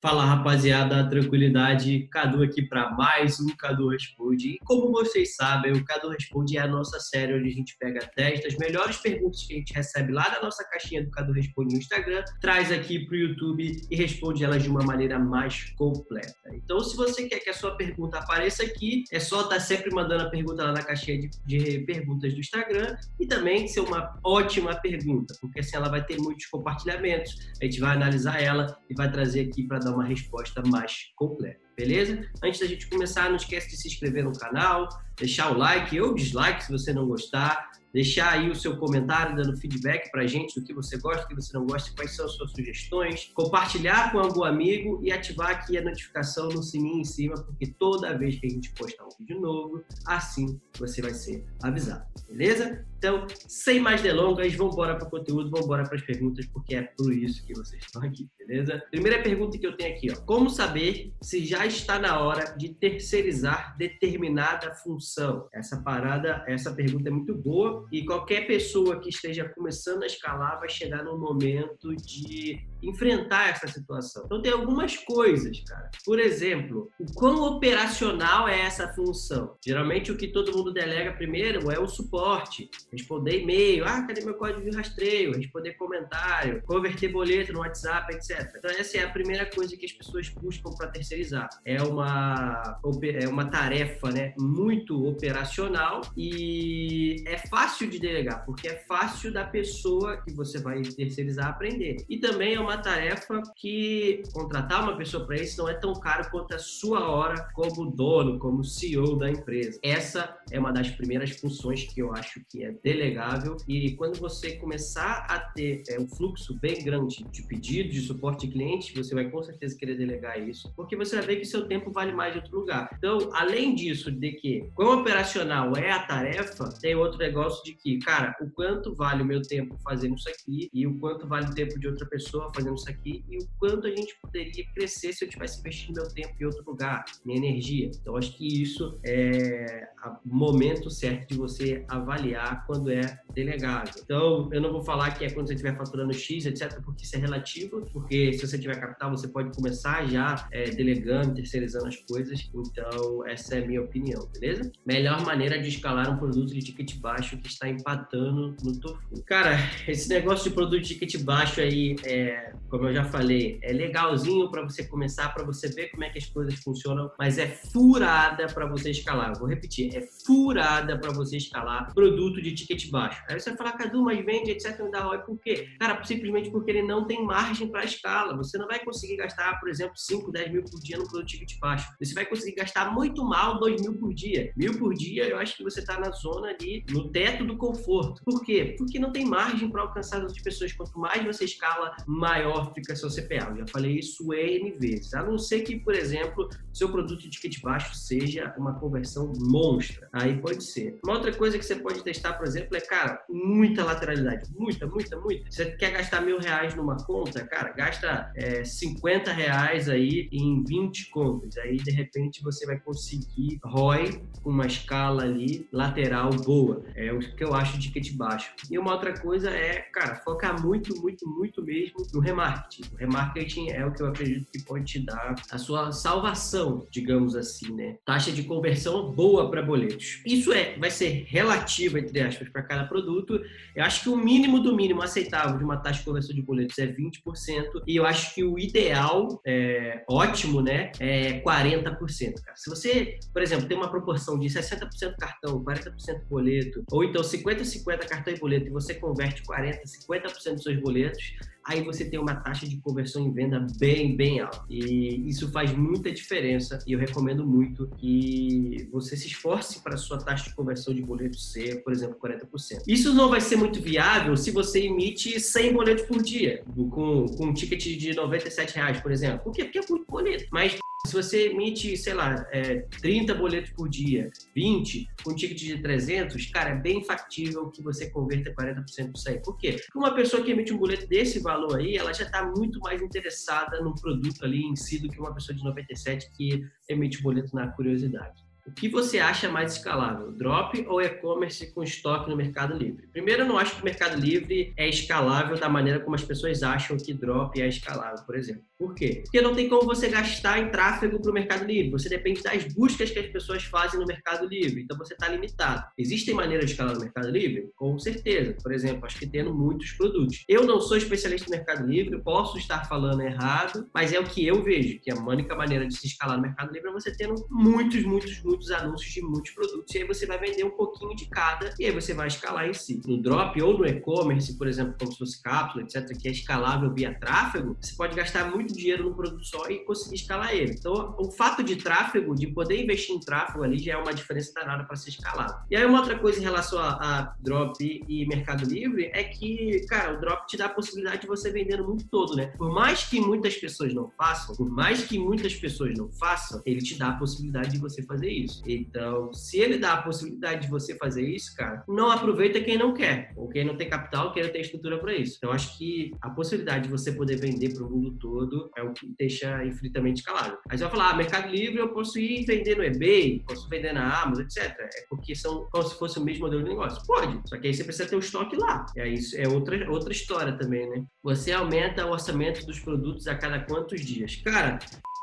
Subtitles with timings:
[0.00, 4.50] Fala rapaziada, tranquilidade, Cadu aqui para mais um Cadu Responde.
[4.50, 8.08] E como vocês sabem, o Cadu Responde é a nossa série onde a gente pega
[8.16, 11.74] 10 das melhores perguntas que a gente recebe lá na nossa caixinha do Cadu Responde
[11.74, 16.32] no Instagram, traz aqui para o YouTube e responde elas de uma maneira mais completa.
[16.52, 19.92] Então, se você quer que a sua pergunta apareça aqui, é só estar tá sempre
[19.92, 24.16] mandando a pergunta lá na caixinha de, de perguntas do Instagram e também ser uma
[24.22, 28.94] ótima pergunta, porque assim ela vai ter muitos compartilhamentos, a gente vai analisar ela e
[28.94, 32.20] vai trazer aqui para dar uma resposta mais completa, beleza?
[32.42, 36.14] Antes da gente começar, não esquece de se inscrever no canal, deixar o like ou
[36.14, 40.58] dislike se você não gostar, deixar aí o seu comentário dando feedback para a gente
[40.58, 44.12] do que você gosta, do que você não gosta, quais são as suas sugestões, compartilhar
[44.12, 48.38] com algum amigo e ativar aqui a notificação no sininho em cima, porque toda vez
[48.38, 52.86] que a gente postar um vídeo novo, assim você vai ser avisado, beleza?
[52.98, 56.74] Então, sem mais delongas, vamos embora para o conteúdo, vamos embora para as perguntas, porque
[56.74, 58.82] é por isso que vocês estão aqui, beleza?
[58.90, 60.16] Primeira pergunta que eu tenho aqui, ó.
[60.24, 65.48] Como saber se já está na hora de terceirizar determinada função?
[65.52, 70.58] Essa parada, essa pergunta é muito boa e qualquer pessoa que esteja começando a escalar
[70.58, 74.22] vai chegar no momento de enfrentar essa situação.
[74.26, 75.90] Então tem algumas coisas, cara.
[76.04, 79.56] Por exemplo, o quão operacional é essa função?
[79.64, 84.34] Geralmente o que todo mundo delega primeiro é o suporte, responder e-mail, ah, cadê meu
[84.34, 88.52] código de rastreio, responder comentário, converter boleto no WhatsApp, etc.
[88.56, 91.48] Então essa é a primeira coisa que as pessoas buscam para terceirizar.
[91.64, 98.76] É uma é uma tarefa, né, muito operacional e é fácil de delegar, porque é
[98.86, 102.04] fácil da pessoa que você vai terceirizar aprender.
[102.08, 105.94] E também é uma uma tarefa que contratar uma pessoa para isso não é tão
[105.94, 109.80] caro quanto a sua hora como dono, como CEO da empresa.
[109.82, 114.56] Essa é uma das primeiras funções que eu acho que é delegável e quando você
[114.56, 119.14] começar a ter é, um fluxo bem grande de pedidos, de suporte de clientes, você
[119.14, 122.34] vai com certeza querer delegar isso, porque você vai ver que seu tempo vale mais
[122.34, 122.90] em outro lugar.
[122.98, 127.98] Então, além disso, de que quão operacional é a tarefa, tem outro negócio de que,
[127.98, 131.54] cara, o quanto vale o meu tempo fazendo isso aqui e o quanto vale o
[131.54, 135.24] tempo de outra pessoa fazendo isso aqui e o quanto a gente poderia crescer se
[135.24, 137.90] eu tivesse investido meu tempo em outro lugar, minha energia.
[138.00, 139.88] Então, acho que isso é
[140.24, 143.94] o momento certo de você avaliar quando é delegável.
[144.02, 147.16] Então, eu não vou falar que é quando você estiver faturando X, etc., porque isso
[147.16, 151.96] é relativo, porque se você tiver capital, você pode começar já é, delegando, terceirizando as
[151.96, 152.50] coisas.
[152.52, 154.70] Então, essa é a minha opinião, beleza?
[154.84, 159.22] Melhor maneira de escalar um produto de ticket baixo que está empatando no Tofu.
[159.24, 162.67] Cara, esse negócio de produto de ticket baixo aí é, there.
[162.68, 166.18] Como eu já falei, é legalzinho para você começar, para você ver como é que
[166.18, 169.30] as coisas funcionam, mas é furada para você escalar.
[169.30, 173.22] Eu vou repetir, é furada para você escalar produto de ticket baixo.
[173.28, 175.68] Aí você vai falar, Cadu, mas vende, etc, não dá ROI, por quê?
[175.78, 178.36] Cara, simplesmente porque ele não tem margem para escala.
[178.36, 181.38] Você não vai conseguir gastar, por exemplo, 5, 10 mil por dia no produto de
[181.38, 181.90] ticket baixo.
[182.00, 184.52] Você vai conseguir gastar muito mal 2 mil por dia.
[184.56, 188.22] Mil por dia, eu acho que você está na zona ali, no teto do conforto.
[188.24, 188.74] Por quê?
[188.76, 190.72] Porque não tem margem para alcançar as outras pessoas.
[190.72, 193.50] Quanto mais você escala, maior fica seu CPA.
[193.50, 195.14] Eu já falei isso N vezes.
[195.14, 200.08] A não ser que, por exemplo, seu produto de ticket baixo seja uma conversão monstra.
[200.12, 200.98] Aí pode ser.
[201.04, 204.50] Uma outra coisa que você pode testar, por exemplo, é, cara, muita lateralidade.
[204.56, 205.50] Muita, muita, muita.
[205.50, 211.10] Você quer gastar mil reais numa conta, cara, gasta é, 50 reais aí em 20
[211.10, 211.56] contas.
[211.58, 216.82] Aí, de repente, você vai conseguir ROI com uma escala ali lateral boa.
[216.94, 218.52] É o que eu acho de ticket baixo.
[218.70, 222.82] E uma outra coisa é, cara, focar muito, muito, muito mesmo no remarketing remarketing.
[222.92, 227.36] O remarketing é o que eu acredito que pode te dar a sua salvação, digamos
[227.36, 227.96] assim, né?
[228.04, 230.22] Taxa de conversão boa para boletos.
[230.24, 233.40] Isso é, vai ser relativo, entre aspas, para cada produto.
[233.74, 236.78] Eu acho que o mínimo do mínimo aceitável de uma taxa de conversão de boletos
[236.78, 241.98] é 20%, e eu acho que o ideal, é, ótimo, né, é 40%.
[242.42, 242.56] Cara.
[242.56, 248.08] Se você, por exemplo, tem uma proporção de 60% cartão, 40% boleto, ou então 50-50
[248.08, 251.32] cartão e boleto, e você converte 40, 50% dos seus boletos,
[251.68, 254.64] aí você tem uma taxa de conversão em venda bem, bem alta.
[254.70, 259.98] E isso faz muita diferença e eu recomendo muito que você se esforce para a
[259.98, 262.84] sua taxa de conversão de boleto ser, por exemplo, 40%.
[262.88, 267.46] Isso não vai ser muito viável se você emite 100 boletos por dia, com, com
[267.46, 269.40] um ticket de 97 reais, por exemplo.
[269.40, 269.64] Por quê?
[269.64, 270.46] Porque é muito boleto.
[270.50, 275.58] Mas se você emite, sei lá, é, 30 boletos por dia, 20, com um ticket
[275.58, 279.40] de 300, cara, é bem factível que você converta 40% disso aí.
[279.40, 279.72] Por quê?
[279.72, 283.00] Porque uma pessoa que emite um boleto desse valor aí, ela já está muito mais
[283.00, 287.54] interessada no produto ali em si do que uma pessoa de 97 que emite boleto
[287.54, 292.76] na curiosidade O que você acha mais escalável, drop ou e-commerce com estoque no Mercado
[292.76, 293.06] Livre?
[293.10, 296.62] Primeiro, eu não acho que o Mercado Livre é escalável da maneira como as pessoas
[296.62, 298.62] acham que drop é escalável, por exemplo.
[298.78, 299.22] Por quê?
[299.24, 301.90] Porque não tem como você gastar em tráfego para o Mercado Livre.
[301.92, 304.82] Você depende das buscas que as pessoas fazem no Mercado Livre.
[304.82, 305.84] Então você está limitado.
[305.96, 307.70] Existem maneiras de escalar no Mercado Livre?
[307.74, 308.54] Com certeza.
[308.62, 310.44] Por exemplo, acho que tendo muitos produtos.
[310.46, 314.46] Eu não sou especialista no Mercado Livre, posso estar falando errado, mas é o que
[314.46, 317.46] eu vejo, que a única maneira de se escalar no Mercado Livre é você tendo
[317.50, 319.94] muitos, muitos, muitos anúncios de muitos produtos.
[319.94, 322.74] E aí você vai vender um pouquinho de cada e aí você vai escalar em
[322.74, 323.00] si.
[323.06, 326.92] No drop ou no e-commerce, por exemplo, como se fosse cápsula, etc., que é escalável
[326.92, 330.72] via tráfego, você pode gastar muito dinheiro num produto só e conseguir escalar ele.
[330.72, 334.52] Então, o fato de tráfego, de poder investir em tráfego ali, já é uma diferença
[334.54, 335.54] danada para ser escalado.
[335.70, 339.84] E aí, uma outra coisa em relação a, a drop e Mercado Livre é que,
[339.88, 342.46] cara, o drop te dá a possibilidade de você vender no mundo todo, né?
[342.58, 346.80] Por mais que muitas pessoas não façam, por mais que muitas pessoas não façam, ele
[346.80, 348.47] te dá a possibilidade de você fazer isso.
[348.66, 352.94] Então, se ele dá a possibilidade de você fazer isso, cara, não aproveita quem não
[352.94, 355.36] quer, ou quem não tem capital, quem não tem estrutura para isso.
[355.36, 358.92] Então, acho que a possibilidade de você poder vender para o mundo todo é o
[358.92, 360.58] que deixa infinitamente escalável.
[360.68, 363.92] Aí você vai falar, ah, Mercado Livre eu posso ir vender no eBay, posso vender
[363.92, 364.74] na Amazon, etc.
[364.78, 367.04] É porque são como se fosse o mesmo modelo de negócio.
[367.06, 368.86] Pode, só que aí você precisa ter o estoque lá.
[368.98, 371.04] Aí isso é outra, outra história também, né?
[371.22, 374.36] Você aumenta o orçamento dos produtos a cada quantos dias?
[374.36, 374.78] Cara,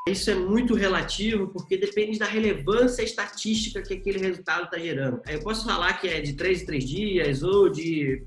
[0.06, 5.20] isso é muito relativo porque depende da relevância estatística que aquele resultado está gerando.
[5.28, 8.22] Eu posso falar que é de 3 em 3 dias ou de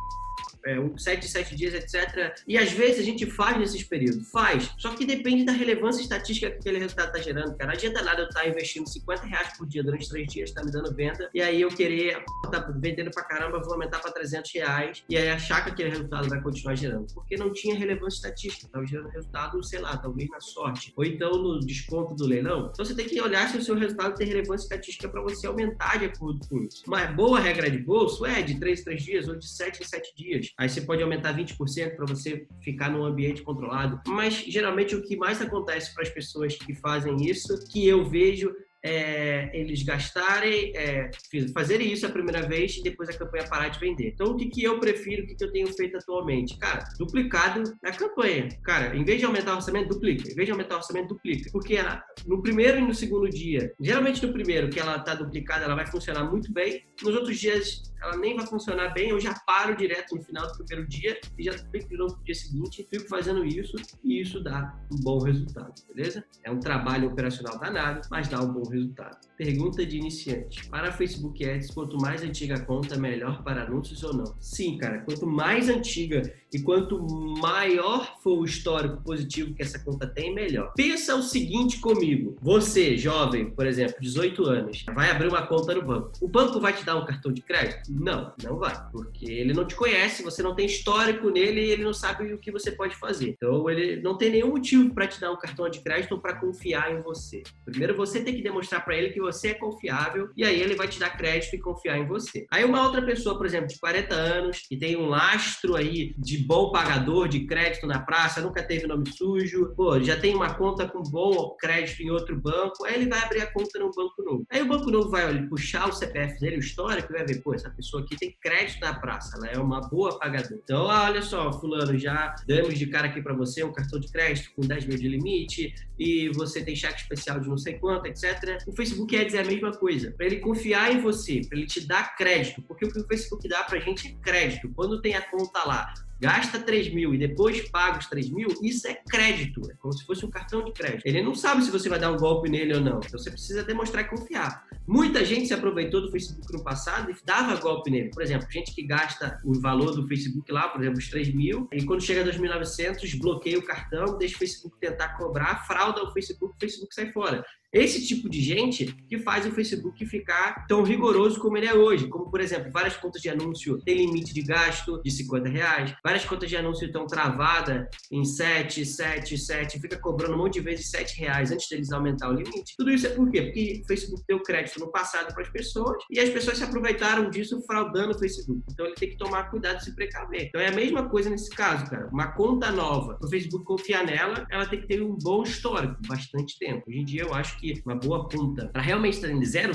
[0.66, 2.36] é, um, sete, sete dias, etc.
[2.48, 4.72] E às vezes a gente faz nesses períodos, faz.
[4.78, 7.68] Só que depende da relevância estatística que aquele resultado está gerando, cara.
[7.68, 10.64] Não adianta nada eu estar tá investindo 50 reais por dia durante três dias, está
[10.64, 14.52] me dando venda, e aí eu querer, tá vendendo pra caramba, vou aumentar para 300
[14.54, 17.08] reais, e aí achar que aquele resultado vai continuar gerando.
[17.14, 21.32] Porque não tinha relevância estatística, estava gerando resultado, sei lá, talvez na sorte, ou então
[21.32, 22.70] no desconto do leilão.
[22.72, 25.98] Então você tem que olhar se o seu resultado tem relevância estatística para você aumentar
[25.98, 26.84] de acordo com isso.
[26.88, 29.86] Uma boa regra de bolso é de 3 em 3 dias ou de 7 em
[29.86, 30.49] 7 dias.
[30.58, 34.02] Aí você pode aumentar 20% para você ficar num ambiente controlado.
[34.08, 38.54] Mas geralmente o que mais acontece para as pessoas que fazem isso, que eu vejo
[38.84, 41.12] é, eles gastarem, é,
[41.54, 44.10] fazerem isso a primeira vez e depois a campanha parar de vender.
[44.10, 46.58] Então, o que, que eu prefiro, o que, que eu tenho feito atualmente?
[46.58, 48.48] Cara, duplicado na campanha.
[48.64, 50.30] Cara, em vez de aumentar o orçamento, duplica.
[50.30, 51.50] Em vez de aumentar o orçamento, duplica.
[51.52, 55.66] Porque ela, no primeiro e no segundo dia, geralmente no primeiro, que ela está duplicada,
[55.66, 56.84] ela vai funcionar muito bem.
[57.04, 59.10] Nos outros dias, ela nem vai funcionar bem.
[59.10, 61.54] Eu já paro direto no final do primeiro dia e já
[61.92, 62.88] novo no dia seguinte.
[62.90, 66.24] Fico fazendo isso e isso dá um bom resultado, beleza?
[66.44, 69.18] É um trabalho operacional danado, mas dá um bom resultado.
[69.38, 70.68] Pergunta de iniciante.
[70.70, 74.36] Para Facebook Ads, quanto mais antiga a conta, melhor para anúncios ou não?
[74.40, 75.00] Sim, cara.
[75.00, 77.00] Quanto mais antiga e quanto
[77.40, 80.74] maior for o histórico positivo que essa conta tem, melhor.
[80.76, 82.36] Pensa o seguinte comigo.
[82.42, 86.12] Você, jovem, por exemplo, 18 anos, vai abrir uma conta no banco.
[86.22, 87.89] O banco vai te dar um cartão de crédito?
[87.90, 88.76] Não, não vai.
[88.92, 92.38] Porque ele não te conhece, você não tem histórico nele e ele não sabe o
[92.38, 93.30] que você pode fazer.
[93.30, 96.40] Então, ele não tem nenhum motivo para te dar um cartão de crédito ou para
[96.40, 97.42] confiar em você.
[97.66, 100.88] Primeiro, você tem que demonstrar para ele que você é confiável e aí ele vai
[100.88, 102.46] te dar crédito e confiar em você.
[102.52, 106.38] Aí uma outra pessoa, por exemplo, de 40 anos, que tem um lastro aí de
[106.38, 110.88] bom pagador de crédito na praça, nunca teve nome sujo, pô, já tem uma conta
[110.88, 114.46] com bom crédito em outro banco, aí ele vai abrir a conta no banco novo.
[114.50, 117.42] Aí o banco novo vai olha, puxar o CPF dele, o histórico, e vai ver,
[117.42, 120.60] pô, essa pessoa aqui tem crédito na praça, ela é uma boa pagadora.
[120.64, 124.12] Então, ah, olha só, fulano, já damos de cara aqui para você um cartão de
[124.12, 128.06] crédito com 10 mil de limite e você tem cheque especial de não sei quanto,
[128.06, 130.12] etc o Facebook Ads é a mesma coisa.
[130.12, 133.48] Para ele confiar em você, para ele te dar crédito, porque o que o Facebook
[133.48, 134.70] dá para a gente é crédito.
[134.76, 138.88] Quando tem a conta lá, gasta 3 mil e depois paga os 3 mil, isso
[138.88, 141.06] é crédito, é como se fosse um cartão de crédito.
[141.06, 143.64] Ele não sabe se você vai dar um golpe nele ou não, então você precisa
[143.64, 144.68] demonstrar e confiar.
[144.86, 148.10] Muita gente se aproveitou do Facebook no passado e dava golpe nele.
[148.10, 151.68] Por exemplo, gente que gasta o valor do Facebook lá, por exemplo, os 3 mil,
[151.72, 156.12] e quando chega a 2.900, bloqueia o cartão, deixa o Facebook tentar cobrar, frauda o
[156.12, 157.46] Facebook, o Facebook sai fora.
[157.72, 162.08] Esse tipo de gente que faz o Facebook ficar tão rigoroso como ele é hoje.
[162.08, 166.26] Como, por exemplo, várias contas de anúncio têm limite de gasto de 50 reais, várias
[166.26, 170.90] contas de anúncio estão travadas em 7, 7, 7, fica cobrando um monte de vezes
[170.90, 172.74] 7 reais antes deles aumentar o limite.
[172.76, 173.44] Tudo isso é por quê?
[173.44, 177.30] Porque o Facebook deu crédito no passado para as pessoas e as pessoas se aproveitaram
[177.30, 178.64] disso fraudando o Facebook.
[178.72, 180.48] Então ele tem que tomar cuidado e se precaver.
[180.48, 182.10] Então é a mesma coisa nesse caso, cara.
[182.12, 186.58] Uma conta nova, o Facebook confiar nela, ela tem que ter um bom histórico, bastante
[186.58, 186.84] tempo.
[186.88, 189.74] Hoje em dia eu acho que uma boa conta para realmente estar em 000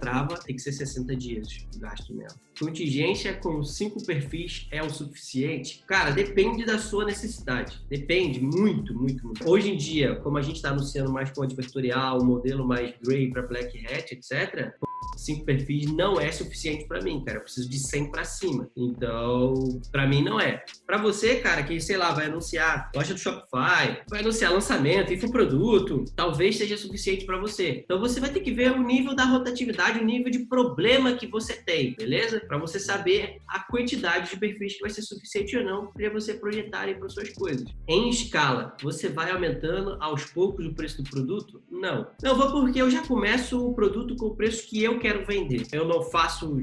[0.00, 2.34] trava tem que ser 60 dias de gasto nela.
[2.58, 5.82] Contingência com cinco perfis é o suficiente?
[5.86, 7.80] Cara, depende da sua necessidade.
[7.88, 9.48] Depende muito, muito, muito.
[9.48, 13.42] Hoje em dia, como a gente está anunciando mais com advertorial, modelo mais gray para
[13.42, 14.72] black hat, etc
[15.24, 17.38] cinco perfis não é suficiente para mim, cara.
[17.38, 18.68] Eu preciso de 100 para cima.
[18.76, 20.64] Então, para mim não é.
[20.86, 26.04] Para você, cara, que sei lá, vai anunciar loja do Shopify, vai anunciar lançamento, infoproduto,
[26.14, 27.82] talvez seja suficiente para você.
[27.84, 31.26] Então, você vai ter que ver o nível da rotatividade, o nível de problema que
[31.26, 32.40] você tem, beleza?
[32.40, 36.34] Para você saber a quantidade de perfis que vai ser suficiente ou não para você
[36.34, 37.64] projetar para suas coisas.
[37.86, 41.62] Em escala, você vai aumentando aos poucos o preço do produto?
[41.70, 42.06] Não.
[42.22, 45.66] Não vou porque eu já começo o produto com o preço que eu quero vender.
[45.72, 46.58] Eu não faço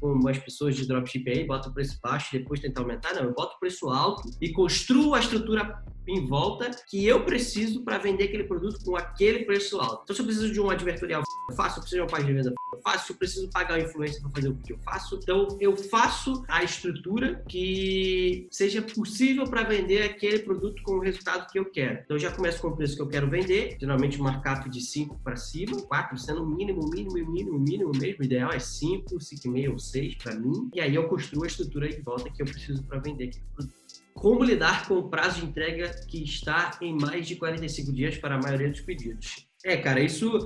[0.00, 3.14] como as pessoas de dropshipping aí, boto o preço baixo e depois tentar aumentar.
[3.14, 7.82] Não, eu boto o preço alto e construo a estrutura em volta que eu preciso
[7.82, 10.02] para vender aquele produto com aquele preço alto.
[10.04, 11.74] Então, se eu preciso de um advertorial, eu faço.
[11.74, 13.06] Se eu preciso de uma página de venda, eu faço.
[13.06, 16.44] Se eu preciso pagar o influencer para fazer o que eu faço, então eu faço
[16.48, 22.00] a estrutura que seja possível para vender aquele produto com o resultado que eu quero.
[22.04, 24.80] Então, eu já começo com o preço que eu quero vender, geralmente um markup de
[24.80, 28.20] 5 para cima, 4 sendo o mínimo, mínimo, mínimo, mínimo mesmo.
[28.20, 30.70] O ideal é 5, 5,5 ou 6 para mim.
[30.74, 33.83] E aí eu construo a estrutura de volta que eu preciso para vender aquele produto.
[34.14, 38.36] Como lidar com o prazo de entrega que está em mais de 45 dias para
[38.36, 39.46] a maioria dos pedidos?
[39.64, 40.38] É, cara, isso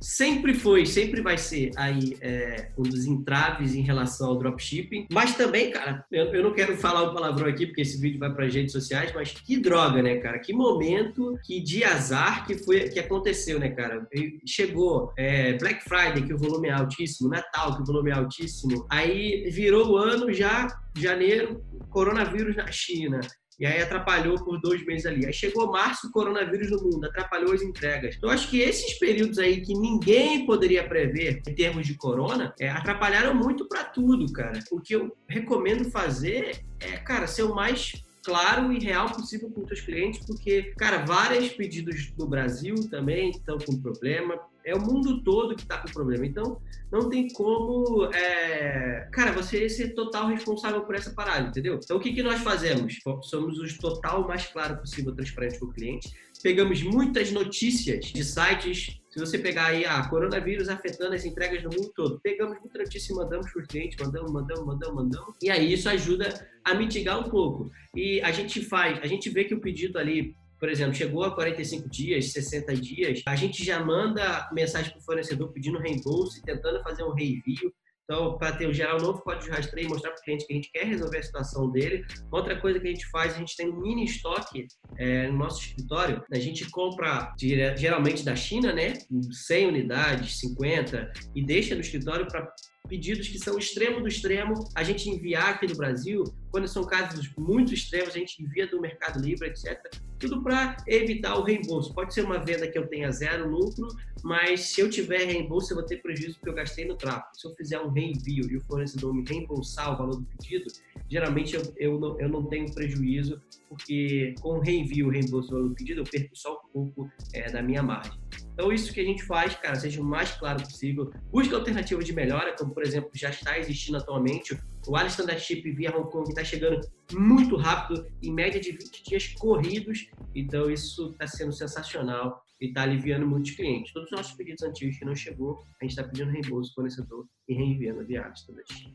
[0.00, 5.06] sempre foi, sempre vai ser aí é, um dos entraves em relação ao dropshipping.
[5.12, 8.18] Mas também, cara, eu, eu não quero falar o um palavrão aqui porque esse vídeo
[8.18, 10.38] vai para as redes sociais, mas que droga, né, cara?
[10.38, 14.08] Que momento, que de azar que foi que aconteceu, né, cara?
[14.46, 18.86] Chegou é, Black Friday, que o volume é altíssimo, Natal, que o volume é altíssimo.
[18.88, 23.20] Aí virou o ano já, janeiro, coronavírus na China.
[23.58, 25.26] E aí atrapalhou por dois meses ali.
[25.26, 28.16] Aí chegou março, coronavírus no mundo, atrapalhou as entregas.
[28.16, 32.70] Então, acho que esses períodos aí que ninguém poderia prever em termos de corona, é,
[32.70, 34.58] atrapalharam muito para tudo, cara.
[34.72, 39.62] O que eu recomendo fazer é, cara, ser o mais claro e real possível com
[39.62, 44.80] os seus clientes, porque, cara, vários pedidos no Brasil também estão com problema, é o
[44.80, 46.26] mundo todo que está com problema.
[46.26, 46.60] Então,
[46.92, 49.08] não tem como, é...
[49.12, 51.78] cara, você ser total responsável por essa parada, entendeu?
[51.82, 52.98] Então, o que, que nós fazemos?
[53.22, 56.10] Somos os total mais claro possível, transparente com o cliente.
[56.42, 58.99] Pegamos muitas notícias de sites.
[59.10, 63.12] Se você pegar aí, ah, coronavírus afetando as entregas no mundo todo, pegamos muita notícia
[63.12, 65.36] e mandamos para os mandamos, mandamos, mandamos, mandamos.
[65.42, 67.70] E aí isso ajuda a mitigar um pouco.
[67.94, 71.34] E a gente faz, a gente vê que o pedido ali por exemplo, chegou a
[71.34, 76.82] 45 dias, 60 dias, a gente já manda mensagem para o fornecedor pedindo reembolso tentando
[76.82, 77.72] fazer um reenvio.
[78.10, 80.56] Então, para ter gerar um novo código de rastreio mostrar para o cliente que a
[80.56, 82.04] gente quer resolver a situação dele.
[82.32, 84.66] Outra coisa que a gente faz, a gente tem um mini estoque
[84.98, 86.20] é, no nosso escritório.
[86.32, 87.32] A gente compra
[87.76, 88.94] geralmente da China, né?
[89.30, 92.52] 100 unidades, 50, e deixa no escritório para
[92.88, 96.24] pedidos que são extremo do extremo, a gente enviar aqui no Brasil.
[96.50, 99.78] Quando são casos muito extremos, a gente envia do Mercado Livre, etc.
[100.18, 101.94] Tudo para evitar o reembolso.
[101.94, 103.86] Pode ser uma venda que eu tenha zero lucro,
[104.22, 107.28] mas se eu tiver reembolso, eu vou ter prejuízo porque eu gastei no tráfego.
[107.34, 110.70] Se eu fizer um reenvio e o fornecedor me reembolsar o valor do pedido,
[111.08, 115.54] geralmente eu, eu, não, eu não tenho prejuízo, porque com o reenvio e reembolso do
[115.54, 118.12] valor do pedido, eu perco só um pouco é, da minha margem.
[118.60, 121.10] Então, isso que a gente faz, cara, seja o mais claro possível.
[121.32, 124.54] Busca alternativas de melhora, como, por exemplo, já está existindo atualmente.
[124.86, 129.02] O Alice Standard Chip via Hong Kong está chegando muito rápido, em média de 20
[129.02, 130.10] dias corridos.
[130.34, 133.94] Então, isso está sendo sensacional e está aliviando muitos clientes.
[133.94, 137.54] Todos os nossos pedidos antigos que não chegou, a gente está pedindo reembolso fornecedor e
[137.54, 138.94] reenviando via Alice Standard Chip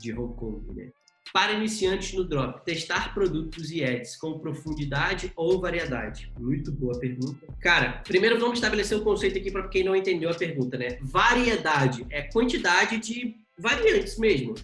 [0.00, 0.90] de Hong Kong, né?
[1.32, 6.32] Para iniciantes no Drop, testar produtos e ads com profundidade ou variedade?
[6.38, 7.46] Muito boa pergunta.
[7.60, 10.98] Cara, primeiro vamos estabelecer um conceito aqui para quem não entendeu a pergunta, né?
[11.02, 14.54] Variedade é quantidade de variantes mesmo.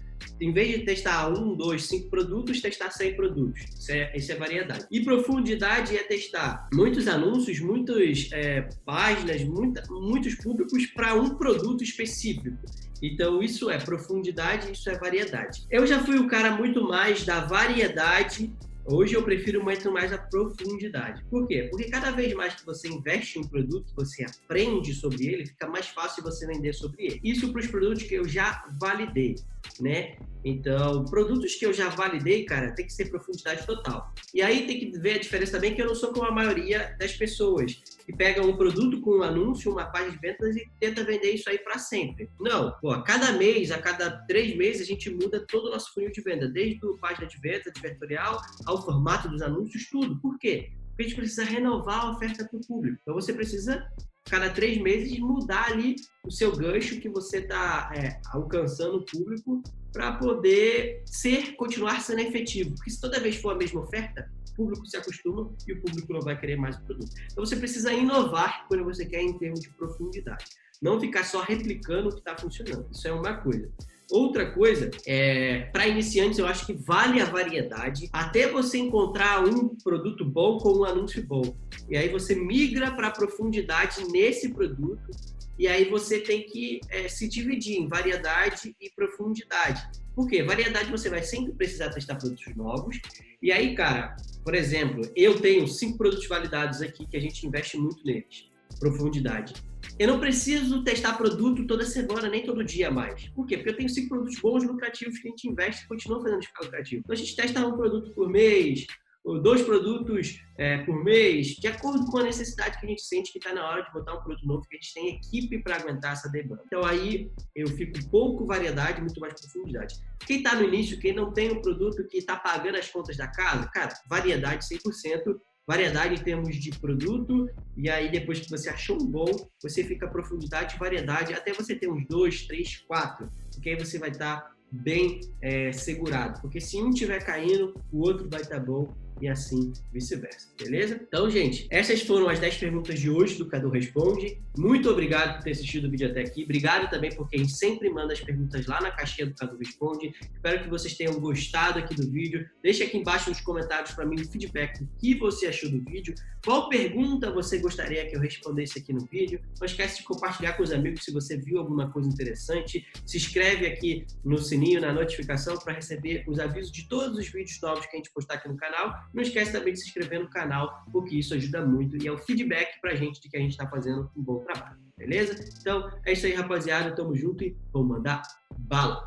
[0.40, 3.64] Em vez de testar um, dois, cinco produtos, testar 100 produtos.
[3.78, 4.87] Isso é, isso é variedade.
[4.90, 11.82] E profundidade é testar muitos anúncios, muitas é, páginas, muita, muitos públicos para um produto
[11.82, 12.56] específico.
[13.03, 15.67] Então, isso é profundidade, isso é variedade.
[15.71, 18.53] Eu já fui o cara muito mais da variedade
[18.88, 21.25] Hoje eu prefiro muito mais a profundidade.
[21.28, 21.66] Por quê?
[21.69, 25.66] Porque cada vez mais que você investe em um produto, você aprende sobre ele, fica
[25.66, 27.21] mais fácil você vender sobre ele.
[27.25, 29.35] Isso para os produtos que eu já validei,
[29.81, 30.16] né?
[30.45, 34.14] Então, produtos que eu já validei, cara, tem que ser profundidade total.
[34.33, 36.95] E aí tem que ver a diferença também que eu não sou como a maioria
[37.00, 41.02] das pessoas que pegam um produto com um anúncio, uma página de vendas e tenta
[41.02, 42.31] vender isso aí para sempre.
[42.38, 45.93] Não, pô, a cada mês, a cada três meses, a gente muda todo o nosso
[45.93, 50.18] funil de venda, desde a página de venda, advertorial, ao formato dos anúncios, tudo.
[50.21, 50.71] Por quê?
[50.88, 52.99] Porque a gente precisa renovar a oferta para o público.
[53.02, 53.87] Então você precisa,
[54.25, 59.62] cada três meses, mudar ali o seu gancho que você está é, alcançando o público
[59.92, 62.75] para poder ser, continuar sendo efetivo.
[62.75, 66.12] Porque se toda vez for a mesma oferta, o público se acostuma e o público
[66.12, 67.12] não vai querer mais o produto.
[67.30, 70.45] Então você precisa inovar quando você quer em termos de profundidade.
[70.83, 72.88] Não ficar só replicando o que está funcionando.
[72.90, 73.71] Isso é uma coisa.
[74.11, 79.69] Outra coisa, é, para iniciantes, eu acho que vale a variedade até você encontrar um
[79.69, 81.57] produto bom com um anúncio bom.
[81.89, 85.11] E aí você migra para profundidade nesse produto
[85.59, 89.83] e aí você tem que é, se dividir em variedade e profundidade.
[90.15, 90.43] Por quê?
[90.43, 93.01] Variedade você vai sempre precisar testar produtos novos.
[93.43, 97.77] E aí, cara, por exemplo, eu tenho cinco produtos validados aqui que a gente investe
[97.77, 98.49] muito neles.
[98.79, 99.55] Profundidade.
[99.99, 103.28] Eu não preciso testar produto toda semana, nem todo dia mais.
[103.31, 103.57] Por quê?
[103.57, 106.64] Porque eu tenho cinco produtos bons, lucrativos, que a gente investe e continua fazendo ficar
[106.64, 107.00] lucrativo.
[107.00, 108.87] Então a gente testa um produto por mês,
[109.26, 113.33] ou dois produtos é, por mês, de acordo com a necessidade que a gente sente
[113.33, 115.76] que está na hora de botar um produto novo, que a gente tem equipe para
[115.76, 116.62] aguentar essa demanda.
[116.64, 119.97] Então aí eu fico pouco variedade, muito mais profundidade.
[120.25, 123.26] Quem está no início, quem não tem um produto que está pagando as contas da
[123.26, 128.96] casa, cara, variedade 100%, variedade em termos de produto, e aí depois que você achou
[129.02, 129.26] um bom,
[129.61, 134.11] você fica profundidade, variedade, até você ter uns dois, três, quatro, porque aí você vai
[134.11, 138.64] estar tá bem é, segurado, porque se um estiver caindo, o outro vai estar tá
[138.64, 141.00] bom, e assim vice-versa, beleza?
[141.06, 144.40] Então, gente, essas foram as 10 perguntas de hoje do Cadu Responde.
[144.56, 146.44] Muito obrigado por ter assistido o vídeo até aqui.
[146.44, 150.14] Obrigado também por quem sempre manda as perguntas lá na caixinha do Cadu Responde.
[150.35, 152.49] Espero que vocês tenham gostado aqui do vídeo.
[152.62, 156.14] Deixe aqui embaixo nos comentários para mim o feedback do que você achou do vídeo.
[156.44, 159.40] Qual pergunta você gostaria que eu respondesse aqui no vídeo?
[159.58, 162.87] Não esquece de compartilhar com os amigos se você viu alguma coisa interessante.
[163.04, 167.61] Se inscreve aqui no sininho, na notificação, para receber os avisos de todos os vídeos
[167.61, 168.94] novos que a gente postar aqui no canal.
[169.13, 172.19] Não esquece também de se inscrever no canal, porque isso ajuda muito e é o
[172.19, 175.35] feedback pra gente de que a gente está fazendo um bom trabalho, beleza?
[175.61, 176.95] Então, é isso aí, rapaziada.
[176.95, 178.23] Tamo junto e vamos mandar
[178.59, 179.05] bala!